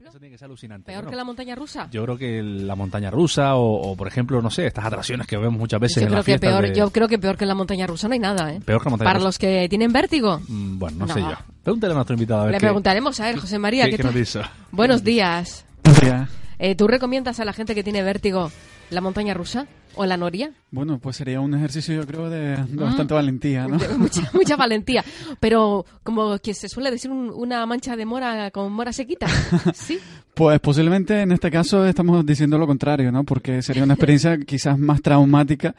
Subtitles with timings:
[0.00, 0.86] Eso tiene que ser alucinante.
[0.86, 1.88] ¿Peor Bueno, que la montaña rusa?
[1.90, 5.36] Yo creo que la montaña rusa o, o, por ejemplo, no sé, estas atracciones que
[5.36, 7.46] vemos muchas veces yo, en las que fiestas peor, de- yo creo que peor que
[7.46, 8.60] la montaña rusa no hay nada, ¿eh?
[8.64, 9.28] Peor que la montaña Para rusa.
[9.28, 10.40] los que tienen vértigo.
[10.48, 11.32] Mm, Bueno, no, sé yo.
[11.62, 13.96] Pregúntale a nuestro invitado a ver Le qué- preguntaremos a ver, José María, qué- ¿qué
[13.98, 14.12] qué tal?
[14.12, 14.40] nos dice.
[14.72, 15.64] Buenos días.
[16.02, 16.28] Ya.
[16.58, 18.50] Eh, ¿Tú recomiendas a la gente que tiene vértigo
[18.90, 20.50] la montaña rusa o la noria?
[20.70, 23.78] Bueno, pues sería un ejercicio yo creo de, de bastante valentía, ¿no?
[23.98, 25.04] Mucha, mucha valentía.
[25.40, 29.26] Pero como que se suele decir un- una mancha de mora con mora sequita.
[29.74, 29.98] Sí.
[30.34, 33.24] Pues posiblemente en este caso estamos diciendo lo contrario, ¿no?
[33.24, 35.74] Porque sería una experiencia quizás más traumática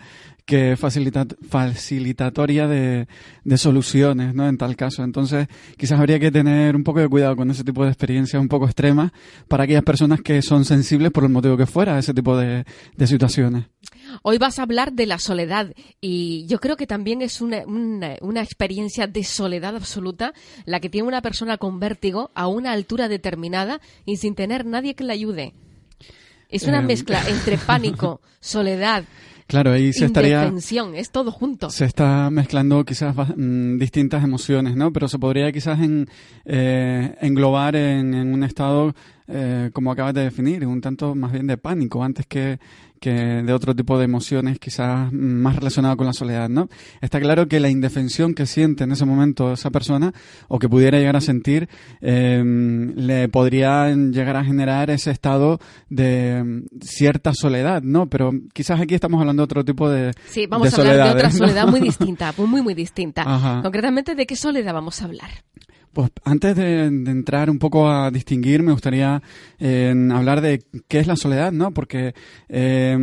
[0.46, 3.08] que facilita- facilitatoria de,
[3.44, 4.48] de soluciones, ¿no?
[4.48, 5.04] En tal caso.
[5.04, 8.48] Entonces, quizás habría que tener un poco de cuidado con ese tipo de experiencias un
[8.50, 9.12] poco extremas
[9.48, 12.66] para aquellas personas que son sensibles por el motivo que fuera a ese tipo de,
[12.98, 13.66] de situaciones.
[14.24, 18.16] Hoy vas a hablar de la soledad y yo creo que también es una, una,
[18.22, 20.34] una experiencia de soledad absoluta
[20.66, 24.96] la que tiene una persona con vértigo a una altura determinada y sin tener nadie
[24.96, 25.54] que le ayude.
[26.50, 29.06] Es una Eh, mezcla entre pánico, soledad,
[29.52, 30.50] Claro, ahí se estaría...
[30.96, 31.70] es todo junto.
[31.72, 34.94] Se está mezclando quizás mm, distintas emociones, ¿no?
[34.94, 36.08] Pero se podría quizás en,
[36.46, 38.96] eh, englobar en, en un estado,
[39.28, 42.60] eh, como acabas de definir, un tanto más bien de pánico, antes que,
[43.00, 46.70] que de otro tipo de emociones quizás más relacionado con la soledad, ¿no?
[47.02, 50.14] Está claro que la indefensión que siente en ese momento esa persona,
[50.48, 51.68] o que pudiera llegar a sentir,
[52.00, 52.44] eh,
[52.96, 58.08] le podría llegar a generar ese estado de mm, cierta soledad, ¿no?
[58.08, 61.14] Pero quizás aquí estamos hablando de otro tipo de, Sí, vamos de a hablar de
[61.14, 63.24] otra soledad muy distinta, muy, muy, muy distinta.
[63.26, 63.62] Ajá.
[63.64, 65.30] Concretamente, ¿de qué soledad vamos a hablar?
[65.94, 69.22] Pues antes de, entrar un poco a distinguir, me gustaría
[69.60, 71.74] eh, hablar de qué es la soledad, ¿no?
[71.74, 72.14] Porque
[72.48, 72.98] eh,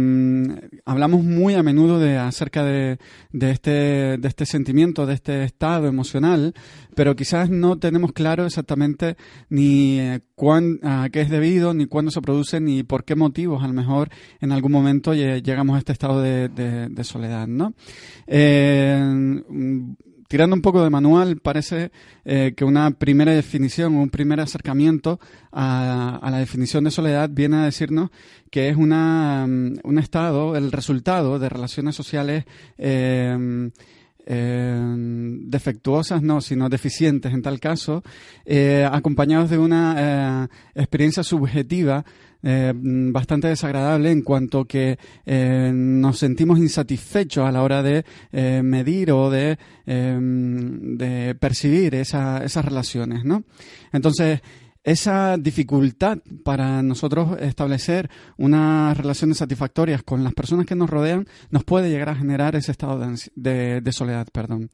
[0.86, 2.98] hablamos muy a menudo de acerca de,
[3.32, 6.54] este de este sentimiento, de este estado emocional,
[6.94, 9.16] pero quizás no tenemos claro exactamente
[9.50, 13.62] ni eh, cuán, a qué es debido, ni cuándo se produce, ni por qué motivos
[13.62, 14.08] a lo mejor
[14.40, 17.74] en algún momento lle- llegamos a este estado de, de- de soledad, ¿no?
[20.28, 21.90] Tirando un poco de manual, parece
[22.26, 25.18] eh, que una primera definición, un primer acercamiento
[25.50, 28.10] a, la definición de soledad viene a decirnos
[28.50, 32.44] que es una, mm, un estado, el resultado de relaciones sociales
[32.76, 33.70] eh,
[34.30, 34.78] eh,
[35.46, 38.02] defectuosas, no, sino deficientes en tal caso,
[38.44, 42.04] eh, acompañados de una eh, experiencia subjetiva
[42.42, 48.04] eh, mm, bastante desagradable en cuanto que eh, nos sentimos insatisfechos a la hora de
[48.32, 53.44] eh, medir o de, eh, de percibir esa- esas relaciones, ¿no?
[53.92, 54.40] Entonces,
[54.88, 61.64] esa dificultad para nosotros establecer unas relaciones satisfactorias con las personas que nos rodean nos
[61.64, 62.98] puede llegar a generar ese estado
[63.34, 64.26] de, soledad.
[64.32, 64.70] Perdón.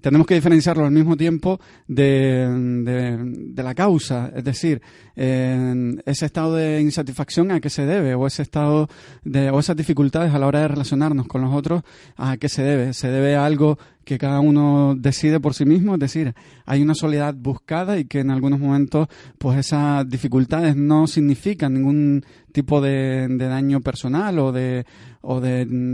[0.00, 4.80] Tenemos que diferenciarlo al mismo tiempo de, la causa, es decir,
[5.14, 8.88] ese estado de insatisfacción a qué se debe o ese estado
[9.24, 11.82] de o esas dificultades a la hora de relacionarnos con los otros
[12.16, 12.94] a qué se debe.
[12.94, 13.78] Se debe a algo
[14.10, 16.34] que cada uno decide por sí mismo, es decir,
[16.66, 19.06] hay una soledad buscada y que en algunos momentos
[19.38, 24.84] pues esas dificultades no significan ningún tipo de, daño personal o de,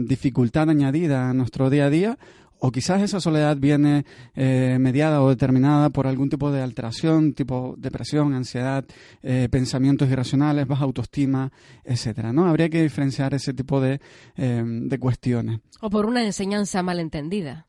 [0.07, 2.19] dificultad añadida a nuestro día a día
[2.59, 7.75] o quizás esa soledad viene eh, mediada o determinada por algún tipo de alteración, tipo
[7.77, 8.87] depresión, ansiedad,
[9.23, 11.53] eh, pensamientos irracionales, baja autoestima,
[11.85, 12.33] etcétera.
[12.33, 12.47] ¿no?
[12.47, 14.01] Habría que diferenciar ese tipo de,
[14.37, 15.61] eh, de cuestiones.
[15.83, 17.67] O por una enseñanza malentendida.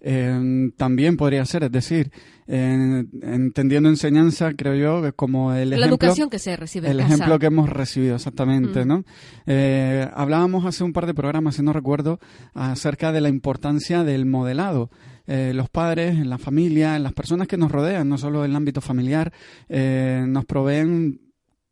[0.00, 2.10] Eh, también podría ser, es decir,
[2.46, 6.92] eh, entendiendo enseñanza, creo yo, que como el la ejemplo, educación que se recibe en
[6.92, 7.14] el casa.
[7.14, 8.88] ejemplo que hemos recibido, exactamente, Mm.
[8.88, 9.04] ¿no?
[9.46, 12.18] Eh, hablábamos hace un par de programas, si no recuerdo,
[12.54, 14.90] acerca de la importancia del modelado.
[15.26, 18.50] Eh, los padres, en la familia, en las personas que nos rodean, no solo en
[18.50, 19.32] el ámbito familiar,
[19.68, 21.20] eh, nos proveen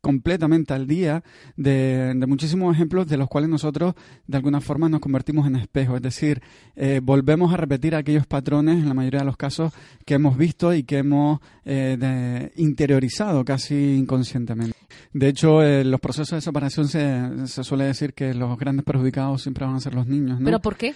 [0.01, 1.23] completamente al día
[1.57, 3.95] de, de muchísimos ejemplos de los cuales nosotros
[4.27, 6.41] de alguna forma nos convertimos en espejo, es decir,
[6.75, 9.73] eh, volvemos a repetir aquellos patrones en la mayoría de los casos
[10.05, 14.75] que hemos visto y que hemos eh, de- interiorizado casi inconscientemente.
[15.13, 19.41] De hecho, eh, los procesos de separación se, se suele decir que los grandes perjudicados
[19.41, 20.45] siempre van a ser los niños, ¿no?
[20.45, 20.93] ¿Pero por qué?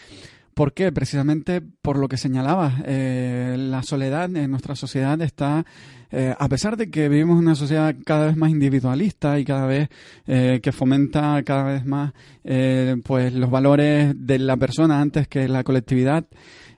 [0.54, 0.92] ¿Por qué?
[0.92, 2.74] Precisamente por lo que señalabas.
[2.86, 5.66] eh, la soledad en nuestra sociedad está
[6.12, 9.66] eh, a pesar de que vivimos en una sociedad cada vez más individualista y cada
[9.66, 9.90] vez
[10.28, 12.14] eh, que fomenta cada vez más
[13.04, 16.26] pues los valores de la persona antes que la colectividad,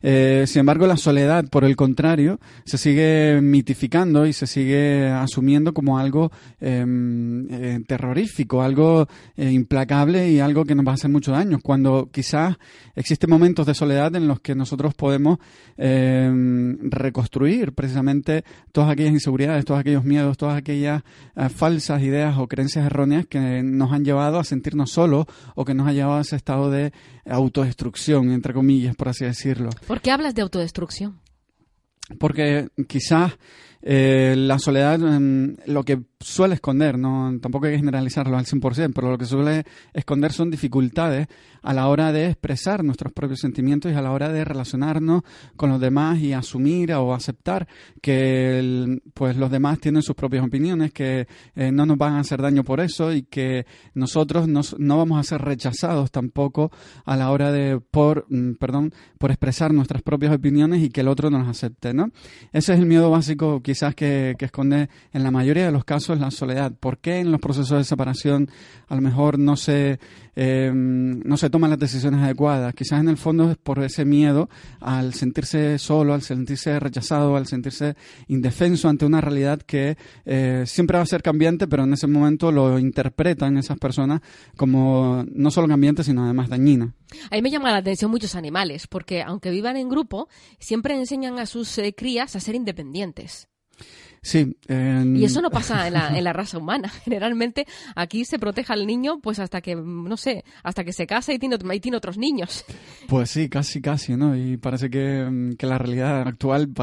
[0.08, 5.74] eh, sin embargo, la soledad, por el contrario, se sigue mitificando y se sigue asumiendo
[5.74, 6.32] como algo
[6.62, 11.58] em, eh, terrorífico, algo eh, implacable y algo que nos va a hacer mucho daño,
[11.60, 12.56] cuando quizás
[12.96, 15.40] existen momentos de soledad en los que nosotros podemos
[15.76, 21.02] em, reconstruir precisamente todas aquellas inseguridades, todos aquellos miedos, todas aquellas
[21.50, 25.26] falsas ideas o creencias erróneas que nos han llevado a sentirnos solos
[25.56, 26.94] o que nos han llevado a ese estado de
[27.28, 29.72] autodestrucción, entre comillas, por así decirlo.
[29.88, 31.20] ¿Por qué hablas de autodestrucción?
[32.20, 33.34] Porque quizás
[33.88, 38.94] eh, la soledad, mm, lo que suele esconder, no tampoco hay que generalizarlo al 100%,
[38.96, 41.28] pero lo que suele esconder son dificultades
[41.62, 45.22] a la hora de expresar nuestros propios sentimientos y a la hora de relacionarnos
[45.56, 47.68] con los demás y asumir o aceptar
[48.02, 52.42] que pues los demás tienen sus propias opiniones, que eh, no nos van a hacer
[52.42, 56.72] daño por eso y que nosotros no vamos a ser rechazados tampoco
[57.06, 61.08] a la hora de por mm, perdón por expresar nuestras propias opiniones y que el
[61.08, 62.10] otro nos acepte, ¿no?
[62.52, 66.18] Ese es el miedo básico que quizás que, esconde en la mayoría de los casos
[66.18, 66.72] la soledad.
[66.72, 68.50] ¿Por qué en los procesos de separación
[68.88, 70.00] a lo mejor no se,
[70.38, 72.74] eh, no se toman las decisiones adecuadas?
[72.74, 74.50] Quizás en el fondo es por ese miedo
[74.80, 77.98] al sentirse solo, al sentirse rechazado, al sentirse
[78.30, 82.54] indefenso ante una realidad que eh, siempre va a ser cambiante, pero en ese momento
[82.54, 84.22] lo interpretan esas personas
[84.56, 86.94] como no solo cambiante, sino además dañina.
[87.30, 90.30] A mí me llama la atención muchos animales, porque aunque vivan en grupo,
[90.60, 93.48] siempre enseñan a sus eh, crías a ser independientes.
[94.26, 94.58] Sí.
[94.68, 96.90] Y eso no pasa en la, en la, raza humana.
[97.06, 101.32] Generalmente aquí se protege al niño pues hasta que, no sé, hasta que se casa
[101.32, 102.66] y tiene, y tiene otros niños.
[103.08, 104.36] Pues sí, casi, casi, ¿no?
[104.36, 106.74] Y parece que, que la realidad actual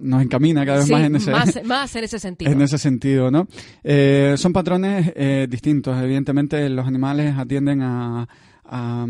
[0.00, 2.52] nos encamina cada vez más en ese más, más en ese sentido.
[2.52, 3.48] En ese sentido, ¿no?
[3.82, 5.96] Eh, son patrones eh, distintos.
[6.02, 8.28] Evidentemente los animales atienden a
[8.68, 9.06] a,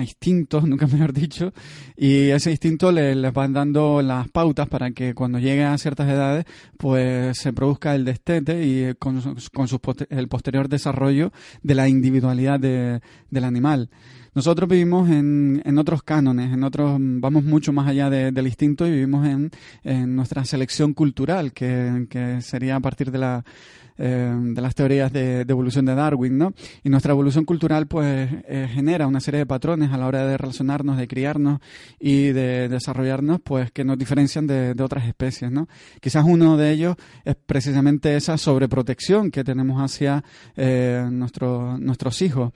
[0.00, 1.52] instintos, nunca mejor dicho,
[1.96, 6.08] y ese instinto le, les van dando las pautas para que cuando lleguen a ciertas
[6.08, 6.44] edades,
[6.76, 9.20] pues se produzca el destete y con,
[9.52, 9.68] con
[10.08, 13.90] el posterior desarrollo de la individualidad de, del animal.
[14.34, 18.90] Nosotros vivimos en, en, otros cánones, en otros, vamos mucho más allá del instinto y
[18.90, 19.50] vivimos en,
[19.82, 23.44] en nuestra selección cultural, que, que sería a partir de la,
[24.02, 26.54] eh, de las teorías de, evolución de Darwin, ¿no?
[26.82, 30.38] Y nuestra evolución cultural, pues, eh, genera una serie de patrones a la hora de
[30.38, 31.60] relacionarnos, de criarnos
[31.98, 35.68] y de, desarrollarnos, pues, que nos diferencian de, otras especies, ¿no?
[36.00, 36.96] Quizás uno de ellos
[37.26, 40.24] es precisamente esa sobreprotección que tenemos hacia
[40.56, 42.52] eh, nuestros hijos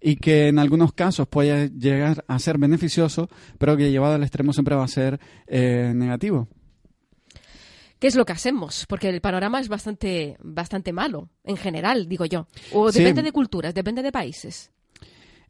[0.00, 3.28] y que en algunos casos puede llegar a ser beneficioso,
[3.58, 5.18] pero que llevado al extremo siempre va a ser
[5.48, 6.48] negativo.
[7.98, 8.86] ¿Qué es lo que hacemos?
[8.86, 12.46] Porque el panorama es bastante, bastante malo, en general, digo yo.
[12.72, 14.70] O depende de culturas, depende de países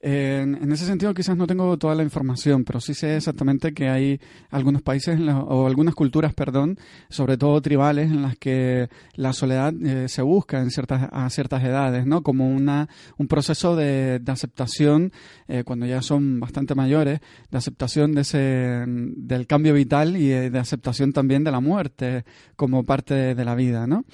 [0.00, 4.20] en, ese sentido quizás no tengo toda la información, pero sí sé exactamente que hay
[4.50, 6.78] algunos países o algunas culturas, perdón,
[7.08, 11.64] sobre todo tribales, en las que la soledad eh, se busca en ciertas, a ciertas
[11.64, 12.22] edades, ¿no?
[12.22, 15.12] Como una, un proceso de, aceptación,
[15.48, 17.20] eh, cuando ya son bastante mayores,
[17.50, 22.24] de aceptación de ese, del cambio vital y de, aceptación también de la muerte
[22.56, 24.04] como parte de la vida, ¿no?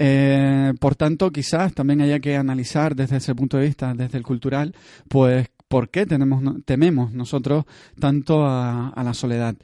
[0.00, 4.24] Eh, por tanto, quizás también haya que analizar desde ese punto de vista, desde el
[4.24, 4.72] cultural,
[5.08, 7.64] pues por qué tenemos, tememos nosotros
[7.98, 9.56] tanto a, la soledad.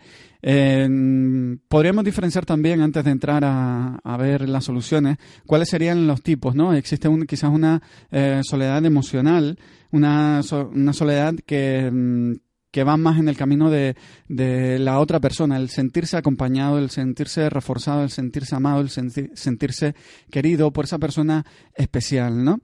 [1.69, 6.75] Podríamos diferenciar también, antes de entrar a, ver las soluciones, cuáles serían los tipos, ¿no?
[6.75, 9.57] Existe un, quizás una eh, soledad emocional,
[9.93, 12.33] una, una soledad que, mm,
[12.75, 13.95] que van más en el camino de,
[14.27, 19.95] de, la otra persona, el sentirse acompañado, el sentirse reforzado, el sentirse amado, el sentirse
[20.29, 22.59] querido por esa persona especial, ¿no?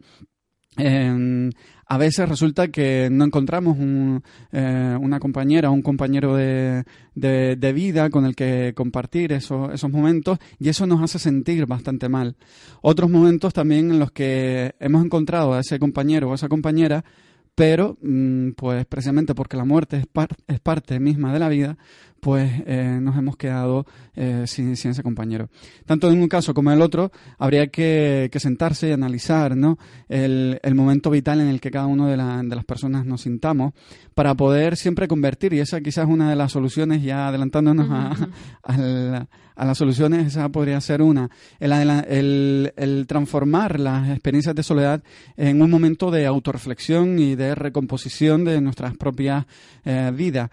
[0.77, 7.73] a veces resulta que no encontramos un, eh, una compañera o un compañero de, de,
[7.73, 12.37] vida con el que compartir esos, esos momentos y eso nos hace sentir bastante mal.
[12.83, 17.05] Otros momentos también en los que hemos encontrado a ese compañero o a esa compañera
[17.55, 20.07] pero mm, pues precisamente porque la muerte es,
[20.47, 21.79] es parte misma de la vida,
[22.21, 25.49] pues eh, nos hemos quedado eh, sin, ese compañero.
[25.87, 29.79] Tanto en un caso como en el otro, habría que, sentarse y analizar ¿no?
[30.09, 32.17] el, momento vital en el que cada una de,
[32.49, 33.73] de, las personas nos sintamos
[34.15, 39.27] para poder siempre convertir, y esa quizás es una de las soluciones, ya adelantándonos a,
[39.65, 45.03] las soluciones, esa podría ser una, el, el, transformar las experiencias de soledad
[45.37, 49.47] en un momento de autorreflexión y de recomposición de nuestras propias
[49.85, 50.51] eh, vidas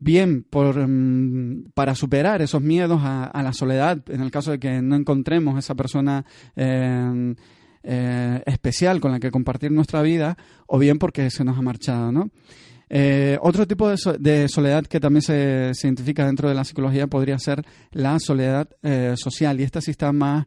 [0.00, 4.82] bien por, mm, para superar esos miedos a, la soledad, en el caso de que
[4.82, 6.24] no encontremos esa persona
[6.56, 7.34] eh,
[7.82, 12.10] eh, especial con la que compartir nuestra vida, o bien porque se nos ha marchado,
[12.10, 12.30] ¿no?
[12.92, 17.64] Eh, otro tipo de, soledad que también se, identifica dentro de la psicología podría ser
[17.92, 18.68] la soledad
[19.14, 20.46] social, y esta sí está más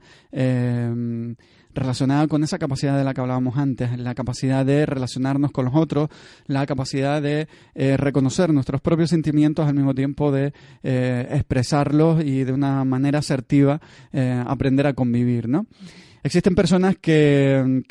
[1.74, 5.76] relacionada con esa capacidad de la que hablábamos antes, la capacidad de relacionarnos con los
[5.76, 6.10] otros,
[6.48, 10.54] la capacidad de eh, reconocer nuestros propios sentimientos al mismo tiempo de
[10.84, 15.66] eh, expresarlos y de una manera asertiva eh, aprender a convivir, ¿no?
[16.26, 17.84] Existen personas que,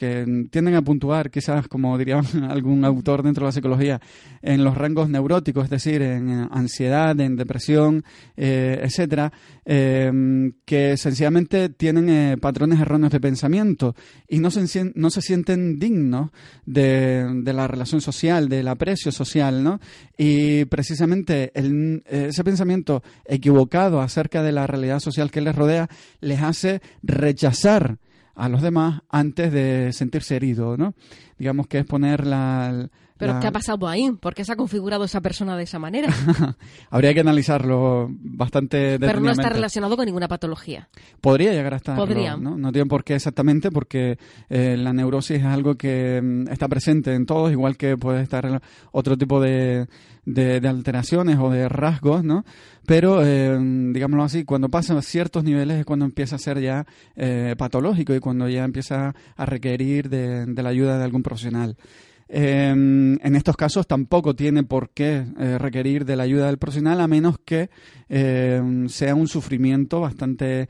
[0.51, 4.01] tienden a puntuar, quizás como diría algún autor dentro de la psicología,
[4.41, 9.31] en los rangos neuróticos, es decir, en ansiedad, en depresión, eh, etcétera,
[9.67, 13.95] em, que sencillamente tienen eh, patrones erróneos de pensamiento
[14.27, 16.31] y no se, no se sienten dignos
[16.65, 19.79] de, la relación social, del aprecio social, ¿no?
[20.17, 21.53] Y precisamente
[22.07, 27.99] ese pensamiento equivocado acerca de la realidad social que les rodea les hace rechazar
[28.35, 30.95] a los demás antes de sentirse herido, ¿no?
[31.39, 32.89] Digamos que es poner la...
[33.23, 34.11] ¿Pero qué ha pasado ahí?
[34.13, 36.09] ¿Por qué se ha configurado esa persona de esa manera?
[36.91, 40.89] Habría que analizarlo bastante Pero no está relacionado con ninguna patología.
[41.21, 41.97] Podría llegar a estar.
[41.97, 42.37] Podría.
[42.37, 42.57] ¿no?
[42.57, 44.19] no tiene por qué exactamente, porque
[44.51, 48.61] eh, la neurosis es algo que mm, está presente en todos, igual que puede estar
[48.91, 49.87] otro tipo de,
[50.25, 52.45] de, alteraciones o de rasgos, ¿no?
[52.87, 53.57] Pero, eh,
[53.93, 56.87] digámoslo así, cuando pasa a ciertos niveles es cuando empieza a ser ya
[57.17, 61.77] eh, patológico y cuando ya empieza a requerir de, la ayuda de algún profesional.
[62.35, 67.03] Em, en estos casos tampoco tiene por qué eh, requerir de la ayuda del profesional
[67.03, 67.69] a menos que
[68.09, 70.69] em, sea un sufrimiento bastante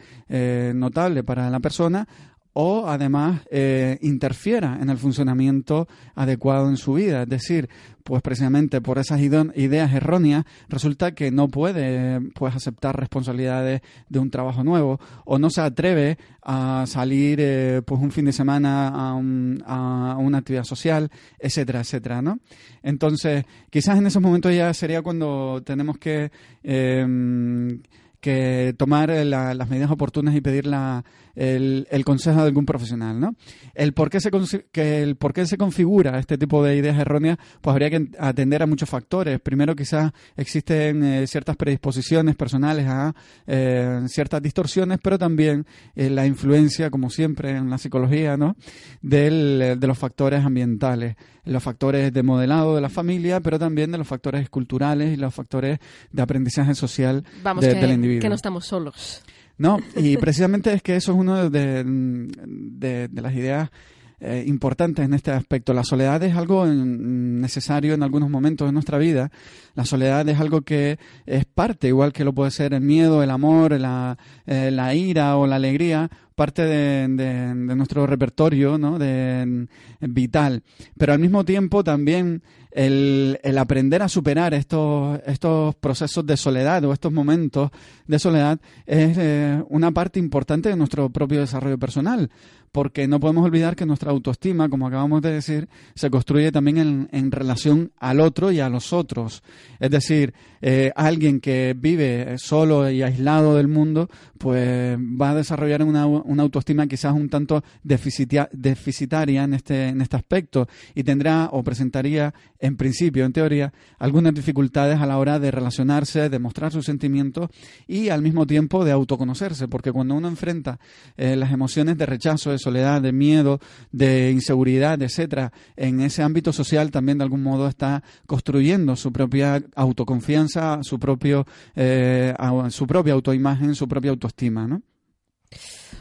[0.75, 2.09] notable para la persona
[2.55, 7.23] o además eh, interfiera en el funcionamiento adecuado en su vida.
[7.23, 7.69] Es decir,
[8.03, 14.31] pues precisamente por esas ideas erróneas resulta que no puede pues aceptar responsabilidades de un
[14.31, 19.15] trabajo nuevo o no se atreve a salir eh, pues un fin de semana a,
[19.15, 22.41] una actividad social, etcétera, etcétera, ¿no?
[22.83, 26.33] Entonces, quizás en esos momentos ya sería cuando tenemos que
[26.63, 27.81] em,
[28.23, 33.35] que tomar las medidas oportunas y pedir la, el, consejo de algún profesional, ¿no?
[33.75, 34.31] El por qué se
[34.71, 38.63] que el por qué se configura este tipo de ideas erróneas, pues habría que atender
[38.63, 39.41] a muchos factores.
[39.41, 43.13] Primero, quizás existen eh, ciertas predisposiciones personales a
[43.47, 48.57] eh, ciertas distorsiones, pero también eh, la influencia, como siempre en la psicología, ¿no?
[49.01, 54.07] De los factores ambientales, los factores de modelado de la familia, pero también de los
[54.07, 55.79] factores culturales y los factores
[56.11, 57.25] de aprendizaje social
[57.61, 59.23] del individuo que no estamos solos.
[59.59, 63.71] No, y precisamente es que eso es una de, de, las ideas
[64.19, 65.75] eh, importantes en este aspecto.
[65.75, 69.31] La soledad es algo necesario en algunos momentos de nuestra vida.
[69.75, 73.31] La soledad es algo que es parte, igual que lo puede ser el miedo, el
[73.31, 76.11] amor, la, eh, la ira o la alegría,
[76.43, 78.99] parte de, de, nuestro repertorio ¿no?
[78.99, 79.69] de,
[80.01, 80.65] vital.
[80.99, 82.43] Pero al mismo tiempo también
[82.75, 87.71] el, el, aprender a superar estos, estos procesos de soledad o estos momentos
[88.07, 92.31] de soledad es eh, una parte importante de nuestro propio desarrollo personal,
[92.73, 97.09] porque no podemos olvidar que nuestra autoestima, como acabamos de decir, se construye también en,
[97.13, 99.43] en relación al otro y a los otros.
[99.79, 100.33] Es decir,
[100.65, 106.45] eh, alguien que vive solo y aislado del mundo, pues va a desarrollar una, una
[106.45, 112.77] autoestima quizás un tanto deficitaria en este, en este aspecto y tendrá o presentaría en
[112.77, 117.51] principio, en teoría, algunas dificultades a la hora de relacionarse, de mostrar sus sentimientos
[117.89, 120.79] y al mismo tiempo de autoconocerse, porque cuando uno enfrenta
[121.17, 123.59] eh, las emociones de rechazo, de soledad, de miedo,
[123.91, 129.61] de inseguridad, etcétera, en ese ámbito social también de algún modo está construyendo su propia
[129.75, 132.33] autoconfianza, su propio eh,
[132.69, 134.83] su propia autoimagen, su propia autoestima, ¿no?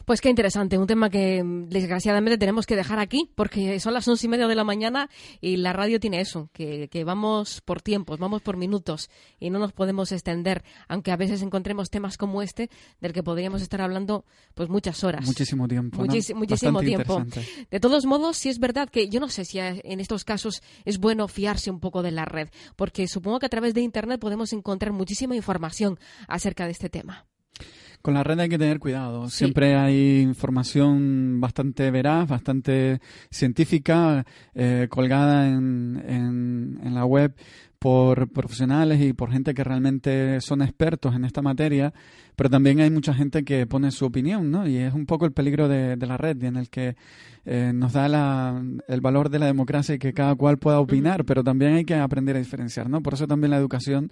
[0.05, 4.07] Pues qué interesante, un tema que mm, desgraciadamente tenemos que dejar aquí porque son las
[4.07, 8.19] once y media de la mañana y la radio tiene eso, que, vamos por tiempos,
[8.19, 12.69] vamos por minutos y no nos podemos extender, aunque a veces encontremos temas como este
[12.99, 15.25] del que podríamos estar hablando pues muchas horas.
[15.25, 16.01] Muchísimo tiempo.
[16.01, 17.23] Muchísimo tiempo.
[17.69, 20.97] De todos modos, sí es verdad que yo no sé si en estos casos es
[20.97, 24.53] bueno fiarse un poco de la red, porque supongo que a través de Internet podemos
[24.53, 27.25] encontrar muchísima información acerca de este tema.
[28.01, 29.29] Con la red hay que tener cuidado.
[29.29, 36.03] Siempre hay información bastante veraz, bastante científica, eh, colgada en,
[36.83, 37.33] en, la web,
[37.81, 41.91] por profesionales y por gente que realmente son expertos en esta materia,
[42.35, 44.67] pero también hay mucha gente que pone su opinión, ¿no?
[44.67, 46.95] Y es un poco el peligro de, la red, en el que
[47.43, 51.25] eh, nos da la, el valor de la democracia y que cada cual pueda opinar,
[51.25, 53.01] pero también hay que aprender a diferenciar, ¿no?
[53.01, 54.11] Por eso también la educación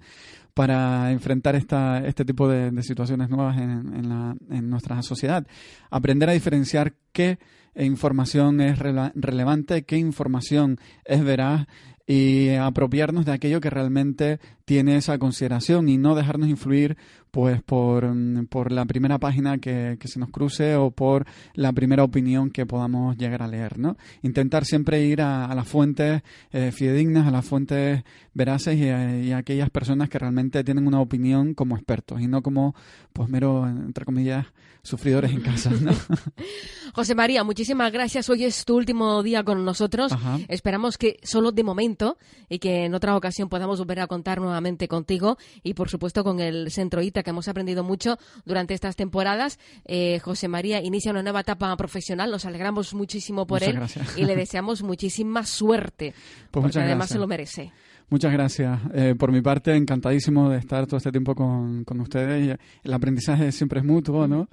[0.52, 5.46] para enfrentar esta, este tipo de, situaciones nuevas en, en, la, en nuestra sociedad.
[5.90, 7.38] Aprender a diferenciar qué
[7.76, 11.66] información es relevante, qué información es veraz
[12.06, 16.96] y apropiarnos de aquello que realmente tiene esa consideración y no dejarnos influir
[17.30, 22.02] pues por, mm, por la primera página que, se nos cruce o por la primera
[22.02, 23.96] opinión que podamos llegar a leer, ¿no?
[24.22, 28.02] Intentar siempre ir a, las fuentes eh, fidedignas, a las fuentes
[28.34, 28.88] veraces y
[29.32, 32.74] a, aquellas personas que realmente tienen una opinión como expertos y no como,
[33.12, 34.46] pues, mero, entre comillas,
[34.82, 35.92] sufridores en casa, ¿no?
[36.92, 38.28] José María, muchísimas gracias.
[38.28, 40.12] Hoy es tu último día con nosotros.
[40.48, 42.18] Esperamos que solo de momento
[42.48, 46.40] y que en otra ocasión podamos volver a contar nuevamente contigo y, por supuesto, con
[46.40, 49.58] el Centro ITA que hemos aprendido mucho durante estas temporadas.
[49.84, 53.78] Eh, José María inicia una nueva etapa profesional, nos alegramos muchísimo por él
[54.16, 56.14] y le deseamos muchísima suerte,
[56.50, 57.72] pues porque además se lo merece.
[58.08, 58.80] Muchas gracias.
[58.92, 62.58] Eh, por mi parte, encantadísimo de estar todo este tiempo con, con ustedes.
[62.82, 64.48] El aprendizaje siempre es mutuo, ¿no?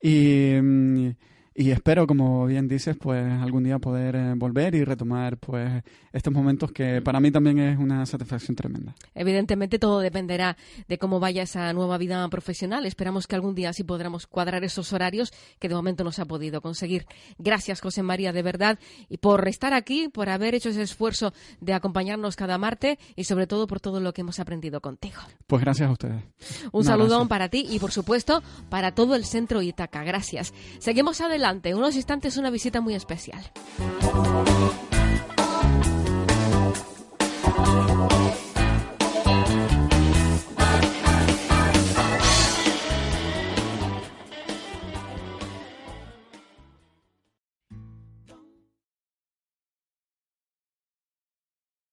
[0.00, 1.10] Y, mm,
[1.52, 6.32] y espero, como bien dices, pues algún día poder eh, volver y retomar pues estos
[6.32, 8.94] momentos que para mí también es una satisfacción tremenda.
[9.14, 12.86] Evidentemente todo dependerá de cómo vaya esa nueva vida profesional.
[12.86, 16.24] Esperamos que algún día sí podremos cuadrar esos horarios que de momento no se ha
[16.24, 17.06] podido conseguir.
[17.38, 18.78] Gracias, José María, de verdad,
[19.08, 23.48] y por estar aquí, por haber hecho ese esfuerzo de acompañarnos cada martes y sobre
[23.48, 25.20] todo por todo lo que hemos aprendido contigo.
[25.48, 26.22] Pues gracias a ustedes.
[26.70, 30.04] Un, saludón para ti y por supuesto para todo el centro Itaca.
[30.04, 30.54] Gracias.
[30.78, 31.39] Seguimos adelante
[31.74, 33.42] unos instantes una visita muy especial.